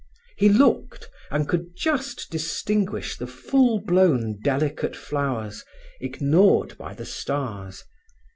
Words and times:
He 0.35 0.49
looked, 0.49 1.11
and 1.29 1.47
could 1.47 1.75
just 1.77 2.31
distinguish 2.31 3.15
the 3.17 3.27
full 3.27 3.79
blown, 3.79 4.39
delicate 4.41 4.95
flowers, 4.95 5.63
ignored 5.99 6.75
by 6.79 6.95
the 6.95 7.05
stars. 7.05 7.83